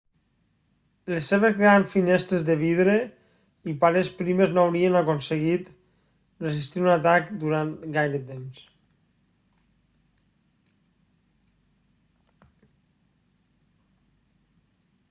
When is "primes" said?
4.21-4.55